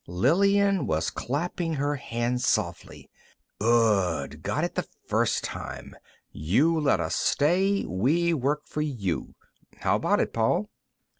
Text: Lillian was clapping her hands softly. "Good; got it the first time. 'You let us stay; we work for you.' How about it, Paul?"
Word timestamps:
Lillian 0.07 0.87
was 0.87 1.11
clapping 1.11 1.75
her 1.75 1.97
hands 1.97 2.43
softly. 2.47 3.11
"Good; 3.59 4.41
got 4.41 4.63
it 4.63 4.73
the 4.73 4.87
first 5.05 5.43
time. 5.43 5.95
'You 6.31 6.79
let 6.79 6.99
us 6.99 7.13
stay; 7.15 7.85
we 7.85 8.33
work 8.33 8.65
for 8.65 8.81
you.' 8.81 9.35
How 9.77 9.97
about 9.97 10.19
it, 10.19 10.33
Paul?" 10.33 10.71